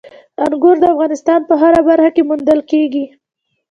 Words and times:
انګور 0.45 0.75
د 0.81 0.85
افغانستان 0.93 1.39
په 1.49 1.53
هره 1.61 1.81
برخه 1.87 2.09
کې 2.15 2.21
موندل 2.29 2.59
کېږي. 2.71 3.05